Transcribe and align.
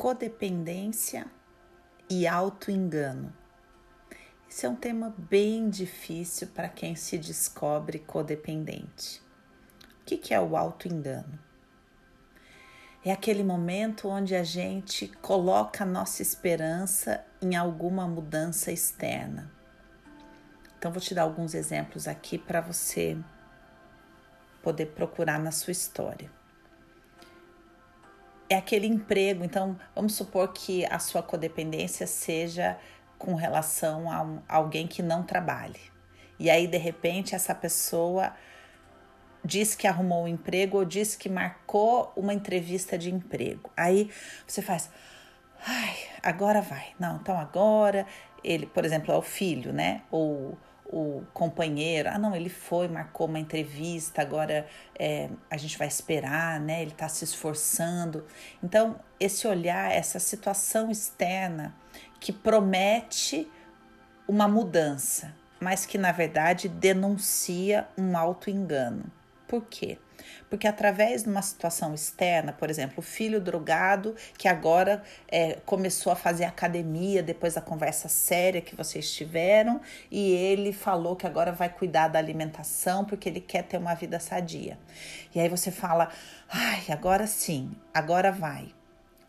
codependência 0.00 1.26
e 2.08 2.26
autoengano. 2.26 3.30
Esse 4.48 4.64
é 4.64 4.68
um 4.70 4.74
tema 4.74 5.14
bem 5.18 5.68
difícil 5.68 6.46
para 6.54 6.70
quem 6.70 6.96
se 6.96 7.18
descobre 7.18 7.98
codependente. 7.98 9.20
O 10.00 10.04
que 10.06 10.32
é 10.32 10.40
o 10.40 10.56
autoengano? 10.56 11.38
É 13.04 13.12
aquele 13.12 13.44
momento 13.44 14.08
onde 14.08 14.34
a 14.34 14.42
gente 14.42 15.06
coloca 15.20 15.84
a 15.84 15.86
nossa 15.86 16.22
esperança 16.22 17.22
em 17.42 17.54
alguma 17.54 18.08
mudança 18.08 18.72
externa. 18.72 19.52
Então, 20.78 20.90
vou 20.90 21.02
te 21.02 21.14
dar 21.14 21.24
alguns 21.24 21.52
exemplos 21.52 22.08
aqui 22.08 22.38
para 22.38 22.62
você 22.62 23.18
poder 24.62 24.86
procurar 24.86 25.38
na 25.38 25.52
sua 25.52 25.72
história. 25.72 26.39
É 28.52 28.56
aquele 28.56 28.88
emprego, 28.88 29.44
então 29.44 29.78
vamos 29.94 30.14
supor 30.14 30.52
que 30.52 30.84
a 30.86 30.98
sua 30.98 31.22
codependência 31.22 32.04
seja 32.04 32.76
com 33.16 33.34
relação 33.34 34.10
a 34.10 34.22
um, 34.22 34.42
alguém 34.48 34.88
que 34.88 35.04
não 35.04 35.22
trabalhe. 35.22 35.80
E 36.36 36.50
aí, 36.50 36.66
de 36.66 36.76
repente, 36.76 37.32
essa 37.32 37.54
pessoa 37.54 38.34
diz 39.44 39.76
que 39.76 39.86
arrumou 39.86 40.24
um 40.24 40.28
emprego 40.28 40.78
ou 40.78 40.84
diz 40.84 41.14
que 41.14 41.28
marcou 41.28 42.12
uma 42.16 42.34
entrevista 42.34 42.98
de 42.98 43.14
emprego. 43.14 43.70
Aí 43.76 44.10
você 44.44 44.60
faz, 44.60 44.90
ai, 45.64 45.96
agora 46.20 46.60
vai. 46.60 46.88
Não, 46.98 47.18
então 47.18 47.38
agora 47.38 48.04
ele, 48.42 48.66
por 48.66 48.84
exemplo, 48.84 49.14
é 49.14 49.16
o 49.16 49.22
filho, 49.22 49.72
né? 49.72 50.02
Ou 50.10 50.58
o 50.92 51.24
companheiro, 51.32 52.08
ah, 52.12 52.18
não, 52.18 52.34
ele 52.34 52.48
foi, 52.48 52.88
marcou 52.88 53.28
uma 53.28 53.38
entrevista, 53.38 54.20
agora 54.20 54.66
é, 54.98 55.30
a 55.48 55.56
gente 55.56 55.78
vai 55.78 55.86
esperar, 55.86 56.58
né? 56.58 56.82
Ele 56.82 56.90
está 56.90 57.08
se 57.08 57.22
esforçando. 57.22 58.26
Então, 58.62 58.98
esse 59.20 59.46
olhar, 59.46 59.92
essa 59.92 60.18
situação 60.18 60.90
externa 60.90 61.74
que 62.18 62.32
promete 62.32 63.48
uma 64.26 64.48
mudança, 64.48 65.32
mas 65.60 65.86
que 65.86 65.96
na 65.96 66.10
verdade 66.10 66.68
denuncia 66.68 67.86
um 67.96 68.16
auto-engano. 68.16 69.04
Por 69.46 69.64
quê? 69.66 69.96
Porque 70.48 70.66
através 70.66 71.22
de 71.22 71.28
uma 71.28 71.42
situação 71.42 71.94
externa, 71.94 72.52
por 72.52 72.70
exemplo, 72.70 72.96
o 72.98 73.02
filho 73.02 73.40
drogado 73.40 74.14
que 74.36 74.48
agora 74.48 75.02
é, 75.28 75.58
começou 75.64 76.12
a 76.12 76.16
fazer 76.16 76.44
academia 76.44 77.22
depois 77.22 77.54
da 77.54 77.60
conversa 77.60 78.08
séria 78.08 78.60
que 78.60 78.74
vocês 78.74 79.12
tiveram 79.12 79.80
e 80.10 80.32
ele 80.32 80.72
falou 80.72 81.16
que 81.16 81.26
agora 81.26 81.52
vai 81.52 81.68
cuidar 81.68 82.08
da 82.08 82.18
alimentação 82.18 83.04
porque 83.04 83.28
ele 83.28 83.40
quer 83.40 83.62
ter 83.62 83.78
uma 83.78 83.94
vida 83.94 84.18
sadia. 84.18 84.78
E 85.34 85.40
aí 85.40 85.48
você 85.48 85.70
fala, 85.70 86.10
ai, 86.48 86.84
agora 86.90 87.26
sim, 87.26 87.70
agora 87.94 88.32
vai. 88.32 88.74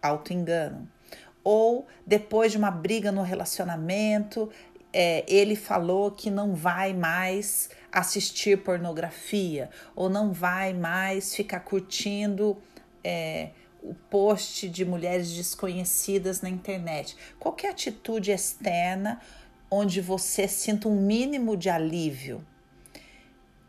Auto-engano. 0.00 0.88
Ou 1.42 1.86
depois 2.06 2.52
de 2.52 2.58
uma 2.58 2.70
briga 2.70 3.10
no 3.10 3.22
relacionamento, 3.22 4.50
é, 4.92 5.24
ele 5.28 5.56
falou 5.56 6.10
que 6.10 6.30
não 6.30 6.54
vai 6.54 6.92
mais 6.92 7.70
assistir 7.92 8.62
pornografia 8.62 9.70
ou 9.94 10.08
não 10.08 10.32
vai 10.32 10.72
mais 10.72 11.34
ficar 11.34 11.60
curtindo 11.60 12.56
é, 13.02 13.50
o 13.82 13.94
post 13.94 14.68
de 14.68 14.84
mulheres 14.84 15.32
desconhecidas 15.32 16.40
na 16.40 16.48
internet. 16.48 17.16
Qualquer 17.38 17.70
atitude 17.70 18.30
externa 18.30 19.20
onde 19.70 20.00
você 20.00 20.48
sinta 20.48 20.88
um 20.88 21.00
mínimo 21.00 21.56
de 21.56 21.68
alívio 21.68 22.44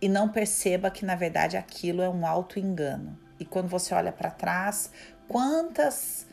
e 0.02 0.08
não 0.08 0.30
perceba 0.30 0.90
que 0.90 1.06
na 1.06 1.16
verdade 1.16 1.58
aquilo 1.58 2.02
é 2.02 2.10
um 2.10 2.26
auto-engano. 2.26 3.18
E 3.40 3.46
quando 3.46 3.68
você 3.68 3.94
olha 3.94 4.12
para 4.12 4.32
trás, 4.32 4.92
quantas 5.28 6.26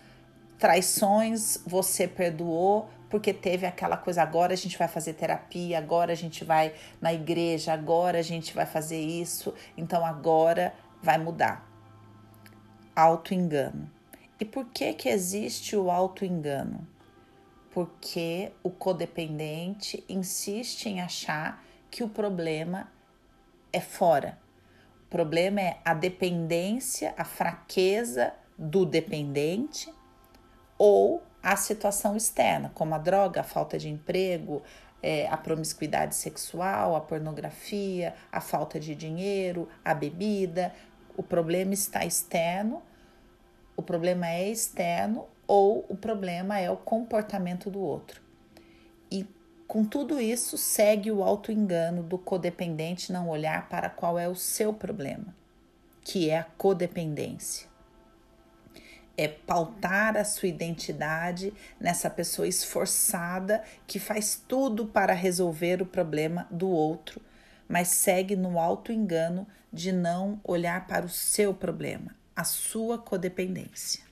traições 0.59 1.59
você 1.67 2.09
perdoou 2.09 2.89
porque 3.09 3.33
teve 3.33 3.67
aquela 3.67 3.97
coisa, 3.97 4.23
agora 4.23 4.53
a 4.53 4.57
gente 4.57 4.77
vai 4.77 4.89
fazer 4.89 5.15
terapia, 5.15 5.79
agora 5.79 6.12
a 6.12 6.17
gente 6.17 6.45
vai 6.45 6.75
na 7.01 7.15
igreja, 7.15 7.72
agora 7.72 8.19
a 8.19 8.22
gente 8.22 8.53
vai 8.53 8.67
fazer 8.67 9.00
isso, 9.00 9.55
então 9.77 10.05
agora 10.05 10.75
vai 11.00 11.17
mudar. 11.17 11.67
Auto-engano. 12.94 13.91
E 14.41 14.44
por 14.44 14.67
que 14.67 14.93
que 14.93 15.09
existe 15.09 15.77
o 15.77 15.91
auto-engano? 15.91 16.87
Porque 17.71 18.53
o 18.62 18.71
codependente 18.71 20.03
insiste 20.09 20.87
em 20.87 21.00
achar 21.00 21.62
que 21.91 22.03
o 22.03 22.09
problema 22.09 22.91
é 23.73 23.81
fora. 23.81 24.38
O 25.06 25.09
problema 25.09 25.61
é 25.61 25.78
a 25.84 25.94
dependência, 25.94 27.15
a 27.17 27.25
fraqueza 27.25 28.34
do 28.59 28.84
dependente 28.84 29.94
ou 30.78 31.22
a 31.42 31.56
situação 31.56 32.16
externa, 32.16 32.72
como 32.75 32.94
a 32.94 32.98
droga, 32.98 33.41
a 33.41 33.44
falta 33.44 33.78
de 33.78 33.88
emprego, 33.88 34.62
é, 35.03 35.28
a 35.28 35.37
promiscuidade 35.37 36.16
sexual, 36.16 36.97
a 36.97 37.00
pornografia, 37.00 38.14
a 38.32 38.41
falta 38.41 38.81
de 38.81 38.94
dinheiro, 38.94 39.69
a 39.84 39.94
bebida. 39.94 40.75
O 41.16 41.22
problema 41.22 41.72
está 41.72 42.04
externo, 42.04 42.82
o 43.76 43.82
problema 43.82 44.28
é 44.28 44.48
externo 44.48 45.26
ou 45.47 45.87
o 45.88 45.97
problema 45.97 46.59
é 46.59 46.70
o 46.70 46.76
comportamento 46.76 47.70
do 47.70 47.81
outro. 47.81 48.20
E 49.08 49.25
com 49.69 49.84
tudo 49.84 50.20
isso, 50.20 50.58
segue 50.58 51.12
o 51.12 51.22
auto-engano 51.22 52.03
do 52.03 52.19
codependente 52.19 53.12
não 53.12 53.28
olhar 53.28 53.69
para 53.69 53.88
qual 53.88 54.19
é 54.19 54.28
o 54.28 54.34
seu 54.34 54.72
problema, 54.72 55.34
que 56.03 56.28
é 56.28 56.38
a 56.38 56.44
codependência 56.44 57.75
é 59.16 59.27
pautar 59.27 60.16
a 60.16 60.25
sua 60.25 60.49
identidade 60.49 61.53
nessa 61.81 62.10
pessoa 62.10 62.47
esforçada 62.47 63.62
que 63.87 63.99
faz 63.99 64.43
tudo 64.47 64.87
para 64.87 65.12
resolver 65.12 65.81
o 65.82 65.87
problema 65.87 66.47
do 66.50 66.69
outro, 66.69 67.21
mas 67.69 67.88
segue 67.88 68.37
no 68.37 68.59
alto 68.59 68.93
engano 68.93 69.47
de 69.72 69.93
não 69.93 70.41
olhar 70.44 70.87
para 70.87 71.05
o 71.05 71.10
seu 71.10 71.53
problema, 71.53 72.15
a 72.34 72.44
sua 72.44 72.99
codependência. 72.99 74.06